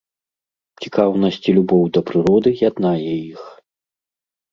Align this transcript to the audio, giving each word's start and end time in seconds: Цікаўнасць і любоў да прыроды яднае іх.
Цікаўнасць 0.85 1.37
і 1.53 1.53
любоў 1.57 1.83
да 1.97 2.01
прыроды 2.07 2.49
яднае 2.69 3.11
іх. 3.29 3.41